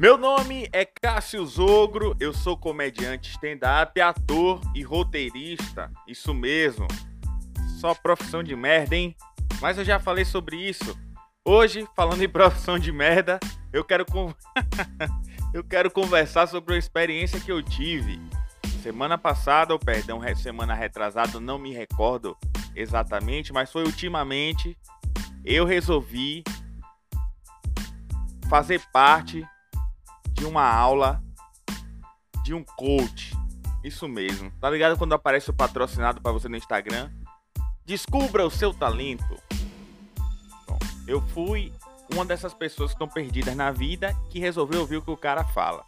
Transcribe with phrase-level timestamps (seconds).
[0.00, 5.92] Meu nome é Cássio Zogro, eu sou comediante stand-up, ator e roteirista.
[6.08, 6.88] Isso mesmo.
[7.78, 9.14] Só profissão de merda, hein?
[9.60, 10.98] Mas eu já falei sobre isso.
[11.44, 13.38] Hoje, falando em profissão de merda,
[13.74, 14.32] eu quero con...
[15.52, 18.18] eu quero conversar sobre a experiência que eu tive.
[18.82, 22.34] Semana passada, ou perdão, semana retrasada, não me recordo
[22.74, 24.78] exatamente, mas foi ultimamente
[25.44, 26.42] eu resolvi
[28.48, 29.46] fazer parte
[30.40, 31.22] de uma aula
[32.42, 33.36] de um coach.
[33.84, 34.50] Isso mesmo.
[34.52, 37.10] Tá ligado quando aparece o patrocinado para você no Instagram?
[37.84, 39.36] Descubra o seu talento.
[40.66, 41.70] Bom, eu fui
[42.10, 45.44] uma dessas pessoas que estão perdidas na vida que resolveu ouvir o que o cara
[45.44, 45.84] fala.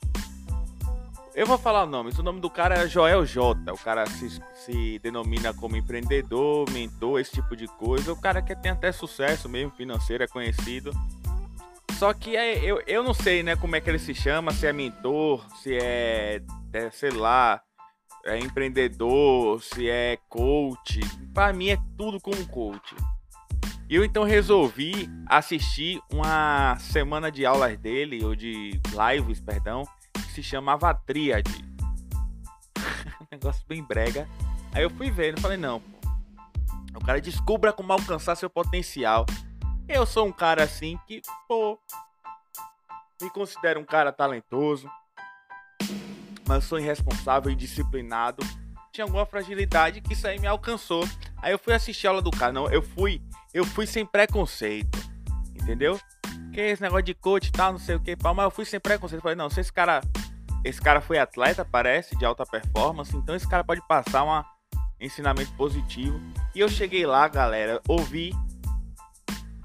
[1.35, 2.19] Eu vou falar nomes.
[2.19, 3.73] O nome do cara é Joel J.
[3.73, 8.13] O cara se, se denomina como empreendedor, mentor, esse tipo de coisa.
[8.13, 10.93] O cara que tem até sucesso mesmo financeiro, é conhecido.
[12.03, 14.67] Só que é, eu, eu não sei, né, como é que ele se chama, se
[14.67, 17.63] é mentor, se é, é sei lá,
[18.27, 20.99] é empreendedor, se é coach.
[21.33, 22.97] Para mim é tudo como coach.
[23.89, 30.43] Eu então resolvi assistir uma semana de aulas dele, ou de lives, perdão, que se
[30.43, 31.65] chamava Tríade.
[33.21, 34.27] um negócio bem brega.
[34.75, 35.99] Aí eu fui vendo, falei, não, pô.
[36.97, 39.25] O cara descubra como alcançar seu potencial.
[39.89, 41.79] Eu sou um cara assim que, pô,
[43.21, 44.89] me considero um cara talentoso,
[46.47, 48.45] mas sou irresponsável e disciplinado.
[48.93, 51.07] Tinha alguma fragilidade que isso aí me alcançou.
[51.41, 52.53] Aí eu fui assistir a aula do cara.
[52.53, 53.23] Não, eu fui,
[53.55, 54.99] eu fui sem preconceito.
[55.55, 55.99] Entendeu?
[56.53, 58.79] Que esse negócio de coach e tal, não sei o que, mas eu fui sem
[58.81, 59.23] preconceito.
[59.23, 60.01] Falei, não, se esse cara.
[60.65, 64.45] Esse cara foi atleta, parece, de alta performance, então esse cara pode passar um
[65.01, 66.21] ensinamento positivo.
[66.55, 68.33] E eu cheguei lá, galera, ouvi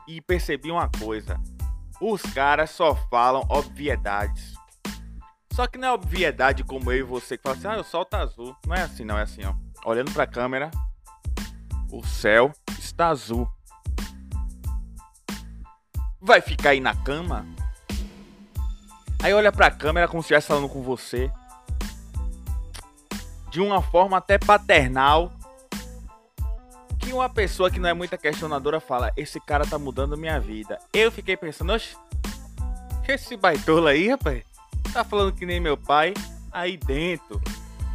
[0.07, 1.39] e percebi uma coisa.
[1.99, 4.53] Os caras só falam obviedades.
[5.51, 8.05] Só que não é obviedade como eu e você que fala assim, ah, o sol
[8.05, 8.55] tá azul.
[8.65, 9.53] Não é assim, não é assim, ó.
[9.83, 10.69] Olhando pra câmera,
[11.91, 13.49] o céu está azul.
[16.21, 17.45] Vai ficar aí na cama?
[19.23, 21.31] Aí olha pra câmera como se estivesse falando com você.
[23.49, 25.31] De uma forma até paternal
[27.07, 30.77] que uma pessoa que não é muita questionadora fala: Esse cara tá mudando minha vida.
[30.93, 31.95] Eu fiquei pensando: Oxe,
[33.07, 34.43] esse baitola aí, rapaz,
[34.91, 36.13] tá falando que nem meu pai
[36.51, 37.41] aí dentro.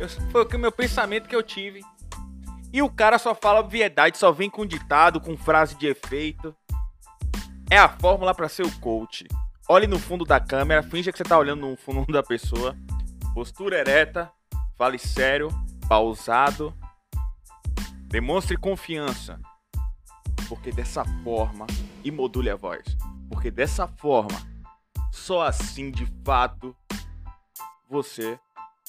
[0.00, 1.82] Eu, foi o meu pensamento que eu tive.
[2.72, 6.56] E o cara só fala obviedade, só vem com ditado, com frase de efeito.
[7.70, 9.26] É a fórmula para ser o coach.
[9.68, 12.74] Olhe no fundo da câmera, finja que você tá olhando no fundo da pessoa.
[13.34, 14.30] Postura ereta,
[14.78, 15.48] fale sério,
[15.86, 16.74] pausado
[18.12, 19.40] Demonstre confiança,
[20.46, 21.66] porque dessa forma,
[22.04, 22.84] e module a voz,
[23.30, 24.38] porque dessa forma,
[25.10, 26.76] só assim de fato,
[27.88, 28.38] você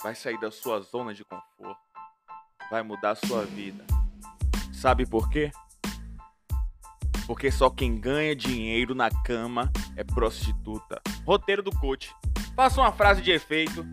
[0.03, 1.79] vai sair da sua zona de conforto,
[2.69, 3.85] vai mudar a sua vida.
[4.73, 5.51] Sabe por quê?
[7.25, 11.01] Porque só quem ganha dinheiro na cama é prostituta.
[11.25, 12.13] Roteiro do coach.
[12.57, 13.85] Faça uma frase de efeito,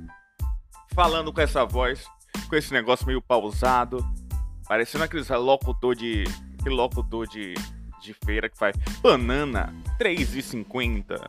[0.92, 2.04] falando com essa voz,
[2.48, 4.04] com esse negócio meio pausado,
[4.70, 6.22] Parecendo aqueles locutor de.
[6.60, 7.54] Aquele locutor de,
[8.00, 11.28] de feira que faz banana 3,50.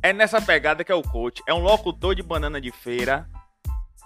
[0.00, 1.42] É nessa pegada que é o coach.
[1.44, 3.28] É um locutor de banana de feira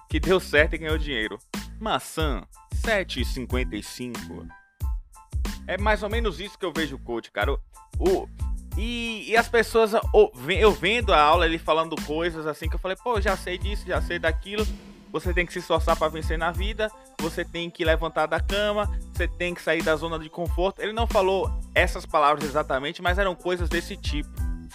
[0.09, 1.39] que deu certo e ganhou dinheiro.
[1.79, 2.47] Maçã
[2.77, 4.49] 7,55.
[5.67, 7.53] É mais ou menos isso que eu vejo o coach, cara.
[7.99, 8.27] O,
[8.79, 12.97] e, e, as pessoas, eu vendo a aula, ele falando coisas assim que eu falei,
[12.97, 14.67] pô, já sei disso, já sei daquilo
[15.15, 18.91] você tem que se esforçar para vencer na vida, você tem que levantar da cama,
[19.13, 20.83] você tem que sair da zona de conforto.
[20.83, 24.29] Ele não falou essas palavras exatamente, mas eram coisas desse tipo.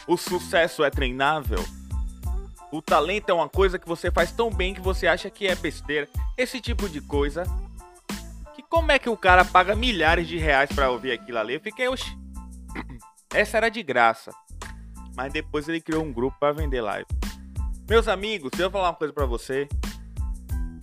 [0.08, 1.62] O sucesso é treinável.
[2.72, 5.56] O talento é uma coisa que você faz tão bem que você acha que é
[5.56, 6.08] besteira.
[6.38, 7.44] Esse tipo de coisa.
[8.56, 11.56] Que como é que o cara paga milhares de reais para ouvir aquilo ali?
[11.56, 12.18] Eu fiquei, oxi.
[13.30, 14.32] Essa era de graça.
[15.18, 17.08] Mas depois ele criou um grupo para vender live.
[17.90, 19.68] Meus amigos, eu falar uma coisa para você.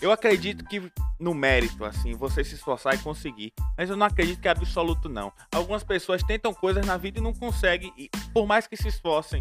[0.01, 3.53] Eu acredito que no mérito, assim, você se esforçar e conseguir.
[3.77, 5.33] Mas eu não acredito que é absoluto, não.
[5.55, 9.41] Algumas pessoas tentam coisas na vida e não conseguem, e por mais que se esforcem.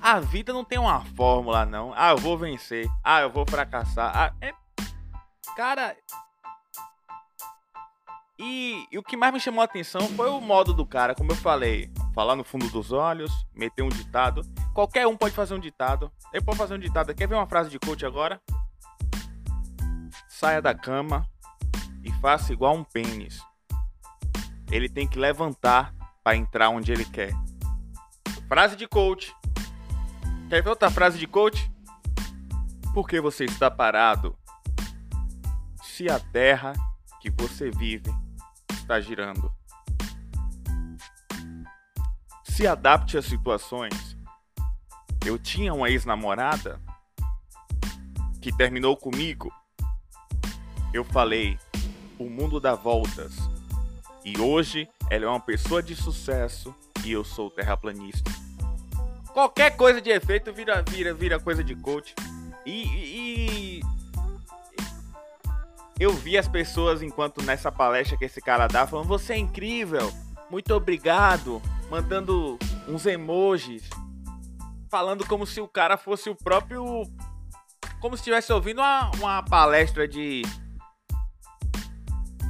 [0.00, 1.92] a vida não tem uma fórmula, não.
[1.96, 2.88] Ah, eu vou vencer.
[3.02, 4.12] Ah, eu vou fracassar.
[4.14, 4.52] Ah, é...
[5.56, 5.96] Cara.
[8.38, 11.32] E, e o que mais me chamou a atenção foi o modo do cara, como
[11.32, 11.90] eu falei.
[12.14, 14.42] Falar no fundo dos olhos, meter um ditado.
[14.72, 16.12] Qualquer um pode fazer um ditado.
[16.32, 17.12] Ele pode fazer um ditado.
[17.12, 18.40] Quer ver uma frase de coach agora?
[20.38, 21.28] Saia da cama
[22.04, 23.40] e faça igual um pênis.
[24.70, 25.92] Ele tem que levantar
[26.22, 27.32] para entrar onde ele quer.
[28.46, 29.34] Frase de coach.
[30.48, 31.68] Quer ver outra frase de coach?
[32.94, 34.38] Por que você está parado?
[35.82, 36.72] Se a terra
[37.20, 38.08] que você vive
[38.70, 39.52] está girando.
[42.44, 44.16] Se adapte às situações.
[45.26, 46.80] Eu tinha uma ex-namorada
[48.40, 49.52] que terminou comigo.
[50.92, 51.58] Eu falei,
[52.18, 53.36] o mundo dá voltas.
[54.24, 56.74] E hoje ela é uma pessoa de sucesso
[57.04, 58.30] e eu sou terraplanista.
[59.32, 62.14] Qualquer coisa de efeito vira vira vira coisa de coach.
[62.66, 63.82] E, e, e,
[65.98, 70.12] eu vi as pessoas enquanto nessa palestra que esse cara dá falando: "Você é incrível.
[70.50, 72.58] Muito obrigado", mandando
[72.88, 73.88] uns emojis,
[74.90, 77.04] falando como se o cara fosse o próprio
[78.00, 80.42] como se estivesse ouvindo uma, uma palestra de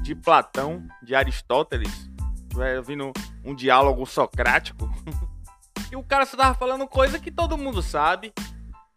[0.08, 2.08] de Platão, de Aristóteles,
[2.44, 3.12] estivesse ouvindo
[3.44, 4.90] um diálogo socrático.
[5.92, 8.32] e o cara só tava falando coisa que todo mundo sabe.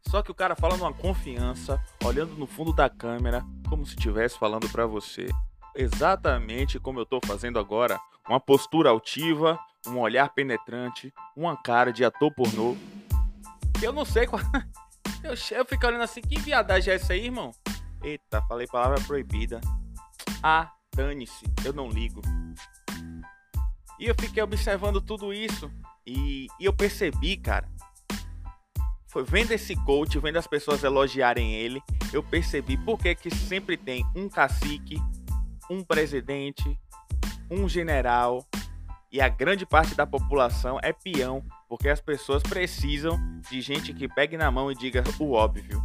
[0.08, 4.40] Só que o cara fala numa confiança, olhando no fundo da câmera, como se estivesse
[4.40, 5.28] falando para você.
[5.76, 8.00] Exatamente como eu tô fazendo agora.
[8.30, 12.78] Uma postura altiva, um olhar penetrante, uma cara de ator pornô.
[13.84, 14.42] Eu não sei qual.
[15.24, 17.52] Eu, eu fico olhando assim, que viadagem é essa aí, irmão?
[18.02, 19.62] Eita, falei palavra proibida.
[20.42, 22.22] Ah, dane-se, eu não ligo.
[24.00, 25.72] E eu fiquei observando tudo isso
[26.06, 27.70] e, e eu percebi, cara.
[29.08, 31.84] Foi vendo esse coach, vendo as pessoas elogiarem ele,
[32.14, 34.98] eu percebi por que, que sempre tem um cacique,
[35.70, 36.80] um presidente,
[37.50, 38.46] um general
[39.12, 43.18] e a grande parte da população é peão porque as pessoas precisam
[43.50, 45.82] de gente que pegue na mão e diga o óbvio.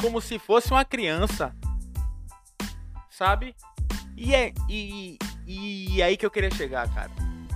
[0.00, 1.54] Como se fosse uma criança.
[3.08, 3.54] Sabe?
[4.16, 7.10] E é e, e, aí que eu queria chegar, cara.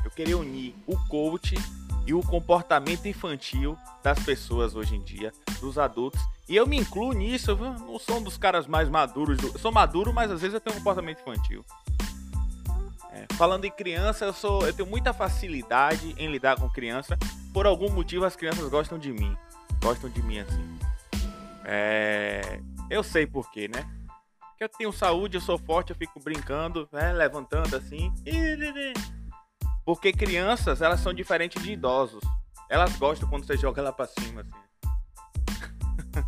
[0.05, 1.55] Eu queria unir o coach
[2.07, 6.21] e o comportamento infantil das pessoas hoje em dia, dos adultos.
[6.49, 9.37] E eu me incluo nisso, eu não sou um dos caras mais maduros.
[9.37, 9.49] Do...
[9.49, 11.65] Eu sou maduro, mas às vezes eu tenho um comportamento infantil.
[13.13, 17.19] É, falando em criança, eu sou, eu tenho muita facilidade em lidar com criança.
[17.53, 19.37] Por algum motivo, as crianças gostam de mim,
[19.83, 20.79] gostam de mim assim.
[21.65, 23.87] É, eu sei porquê, né?
[24.59, 27.13] Porque eu tenho saúde, eu sou forte, eu fico brincando, né?
[27.13, 28.13] levantando assim.
[29.85, 32.25] Porque crianças, elas são diferentes de idosos.
[32.69, 34.51] Elas gostam quando você joga ela pra cima, assim.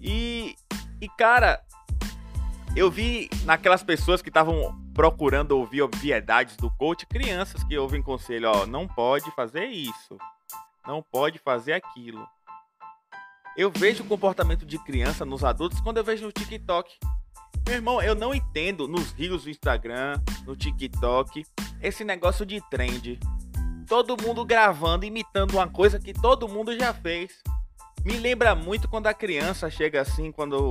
[0.00, 0.54] e,
[1.00, 1.60] e cara,
[2.76, 8.48] eu vi naquelas pessoas que estavam procurando ouvir obviedades do coach, crianças que ouvem conselho,
[8.48, 10.16] ó, não pode fazer isso,
[10.86, 12.24] não pode fazer aquilo.
[13.60, 16.96] Eu vejo o comportamento de criança nos adultos quando eu vejo no TikTok.
[17.66, 21.44] Meu irmão, eu não entendo nos rios do Instagram, no TikTok,
[21.82, 23.20] esse negócio de trend.
[23.86, 27.42] Todo mundo gravando, imitando uma coisa que todo mundo já fez.
[28.02, 30.70] Me lembra muito quando a criança chega assim, quando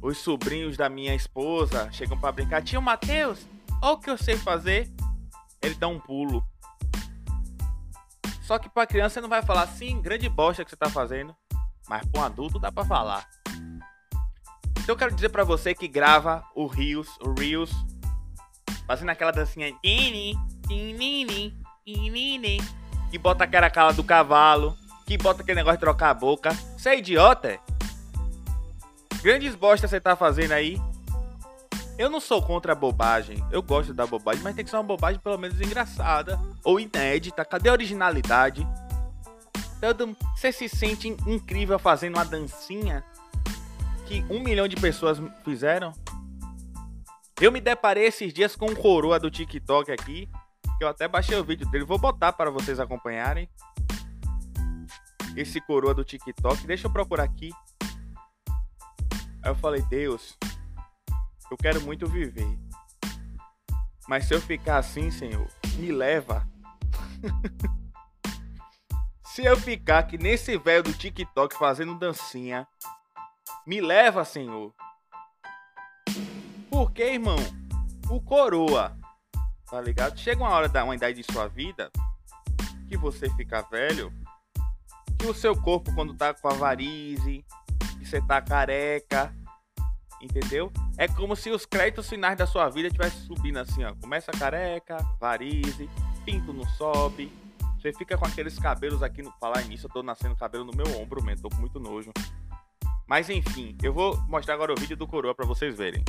[0.00, 2.62] os sobrinhos da minha esposa chegam para brincar.
[2.62, 3.46] Tio Matheus,
[3.82, 4.90] olha o que eu sei fazer.
[5.60, 6.42] Ele dá um pulo.
[8.40, 11.36] Só que pra criança você não vai falar assim, grande bosta que você tá fazendo.
[11.90, 13.26] Mas pra um adulto dá pra falar.
[14.78, 17.72] Então eu quero dizer pra você que grava o Reels, o Reels,
[18.86, 19.74] fazendo aquela dancinha.
[23.10, 24.76] Que bota aquela cara do cavalo.
[25.04, 26.52] Que bota aquele negócio de trocar a boca.
[26.78, 27.58] Você é idiota?
[29.20, 30.80] Grandes bostas você tá fazendo aí.
[31.98, 33.44] Eu não sou contra a bobagem.
[33.50, 37.44] Eu gosto da bobagem, mas tem que ser uma bobagem pelo menos engraçada ou inédita.
[37.44, 38.64] Cadê a originalidade?
[40.36, 43.02] Você se sente incrível fazendo uma dancinha
[44.06, 45.92] que um milhão de pessoas fizeram?
[47.40, 50.28] Eu me deparei esses dias com um coroa do TikTok aqui.
[50.76, 51.84] Que eu até baixei o vídeo dele.
[51.84, 53.48] Vou botar para vocês acompanharem.
[55.34, 56.66] Esse coroa do TikTok.
[56.66, 57.50] Deixa eu procurar aqui.
[59.42, 60.36] Aí eu falei, Deus,
[61.50, 62.58] eu quero muito viver.
[64.06, 66.46] Mas se eu ficar assim, Senhor, me leva.
[69.34, 72.66] se eu ficar que nesse velho do TikTok fazendo dancinha,
[73.64, 74.74] me leva, Senhor.
[76.68, 77.36] Porque, irmão,
[78.10, 78.96] o coroa,
[79.70, 80.18] tá ligado?
[80.18, 81.92] Chega uma hora da uma idade de sua vida
[82.88, 84.12] que você fica velho,
[85.16, 87.44] que o seu corpo quando tá com a varize,
[88.00, 89.32] que você tá careca,
[90.20, 90.72] entendeu?
[90.98, 93.94] É como se os créditos finais da sua vida estivessem subindo assim, ó.
[93.94, 95.88] Começa careca, varize,
[96.24, 97.32] pinto não sobe.
[97.80, 99.32] Você fica com aqueles cabelos aqui no.
[99.40, 101.48] Falar nisso, eu tô nascendo cabelo no meu ombro, mesmo.
[101.48, 102.12] Tô com muito nojo.
[103.06, 106.04] Mas enfim, eu vou mostrar agora o vídeo do coroa para vocês verem.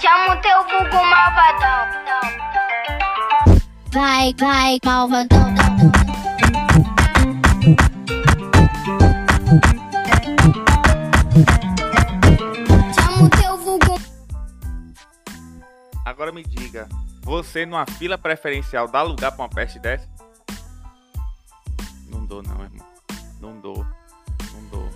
[0.00, 2.02] Chama o teu vulgo malvadão.
[3.92, 6.01] Vai, vai, malvadão.
[16.12, 16.90] Agora me diga,
[17.22, 20.06] você numa fila preferencial dá lugar pra uma peste dessa?
[22.06, 22.86] Não dou não, irmão.
[23.40, 23.86] Não dou.
[24.52, 24.90] Não dou.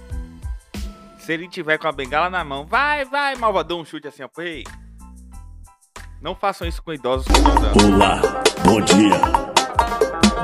[1.18, 4.28] Se ele tiver com a bengala na mão, vai, vai, malvadão, um chute assim, ó.
[4.42, 4.62] Ei.
[6.20, 7.26] Não façam isso com idosos.
[7.82, 8.20] Olá,
[8.62, 9.18] bom dia,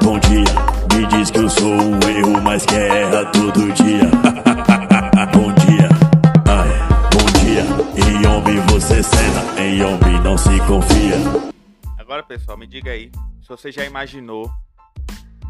[0.02, 0.96] bom dia.
[0.96, 4.10] Me diz que eu sou um erro, mas que erra todo dia.
[12.22, 13.10] Agora, pessoal, me diga aí
[13.40, 14.48] se você já imaginou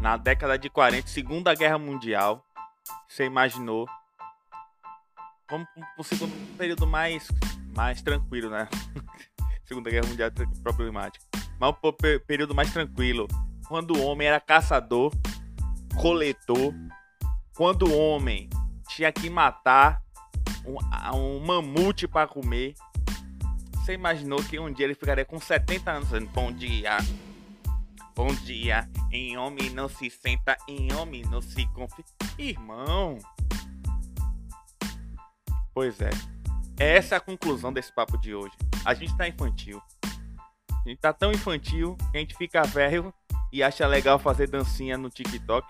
[0.01, 2.43] na década de 40, Segunda Guerra Mundial,
[3.07, 3.87] você imaginou
[5.47, 7.27] como um, um segundo período mais
[7.75, 8.67] mais tranquilo, né?
[9.65, 11.23] Segunda Guerra Mundial é problemático.
[11.59, 13.27] Mas pe- período mais tranquilo,
[13.67, 15.11] quando o homem era caçador,
[15.95, 16.73] coletor,
[17.55, 18.49] quando o homem
[18.89, 20.01] tinha que matar
[20.65, 22.73] um, um mamute para comer.
[23.83, 26.99] Você imaginou que um dia ele ficaria com 70 anos dizendo bom dia?
[28.15, 28.89] Bom dia.
[29.11, 32.05] Em homem não se senta, em homem não se confia.
[32.39, 33.19] Irmão.
[35.73, 36.11] Pois é.
[36.79, 38.53] Essa é a conclusão desse papo de hoje.
[38.85, 39.81] A gente tá infantil.
[40.05, 43.13] A gente tá tão infantil que a gente fica velho
[43.51, 45.67] e acha legal fazer dancinha no TikTok.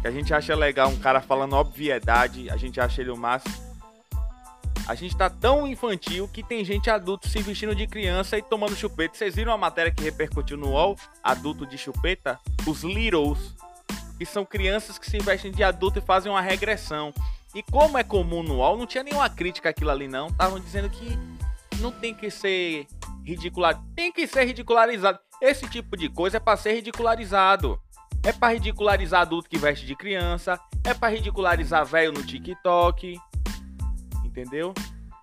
[0.00, 3.71] Que a gente acha legal um cara falando obviedade, a gente acha ele o máximo.
[4.86, 8.74] A gente tá tão infantil que tem gente adulto se vestindo de criança e tomando
[8.74, 9.16] chupeta.
[9.16, 10.96] Vocês viram a matéria que repercutiu no UOL?
[11.22, 12.38] Adulto de chupeta?
[12.66, 13.54] Os Littles,
[14.18, 17.14] que são crianças que se vestem de adulto e fazem uma regressão.
[17.54, 20.26] E como é comum no UOL, não tinha nenhuma crítica àquilo ali não.
[20.26, 21.16] Estavam dizendo que
[21.78, 22.86] não tem que ser
[23.24, 23.86] ridicularizado.
[23.94, 25.18] Tem que ser ridicularizado.
[25.40, 27.80] Esse tipo de coisa é pra ser ridicularizado.
[28.24, 30.58] É pra ridicularizar adulto que veste de criança.
[30.84, 33.16] É pra ridicularizar velho no TikTok.
[34.32, 34.72] Entendeu?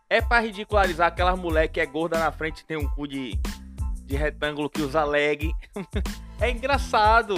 [0.08, 3.40] É pra ridicularizar aquela mulher que é gorda na frente tem um cu de,
[4.06, 5.52] de retângulo que usa leg.
[6.40, 7.34] é engraçado.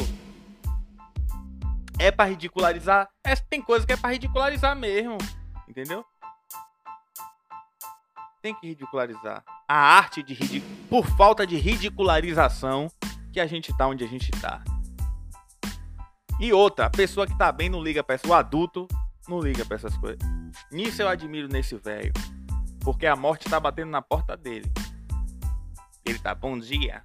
[1.98, 3.08] É pra ridicularizar.
[3.24, 5.18] É, tem coisa que é pra ridicularizar mesmo.
[5.66, 6.04] Entendeu?
[8.42, 9.46] Tem que ridicularizar.
[9.70, 10.66] A arte de ridic...
[10.90, 12.92] Por falta de ridicularização
[13.32, 14.62] que a gente tá onde a gente tá.
[16.38, 18.28] E outra, a pessoa que tá bem não liga pra isso.
[18.28, 18.90] O adulto
[19.30, 20.41] não liga pra essas coisas.
[20.72, 22.14] Nisso eu admiro nesse velho.
[22.82, 24.72] Porque a morte tá batendo na porta dele.
[26.06, 27.04] Ele tá, bom dia.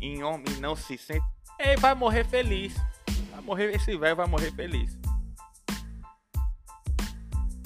[0.00, 1.24] Em homem não se sente.
[1.58, 2.74] Ele vai morrer feliz.
[3.30, 4.98] Vai morrer, esse velho vai morrer feliz.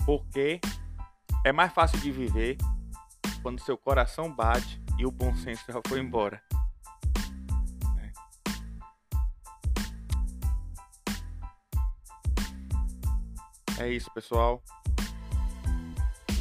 [0.07, 0.61] Porque
[1.45, 2.57] é mais fácil de viver
[3.43, 6.43] quando seu coração bate e o bom senso já foi embora.
[13.85, 14.63] É isso, pessoal.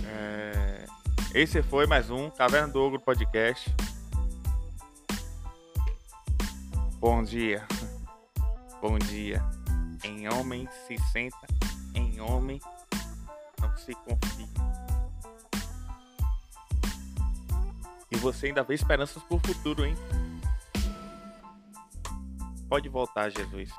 [0.08, 0.86] É,
[1.34, 3.70] Esse foi mais um Caverna do Ogro Podcast.
[7.00, 7.68] Bom dia.
[8.82, 9.44] Bom dia.
[10.06, 11.46] Em homem se senta,
[11.94, 12.62] em homem
[13.60, 14.48] não se confia.
[18.10, 19.98] E você ainda vê esperanças pro futuro, hein?
[22.70, 23.70] Pode voltar, Jesus.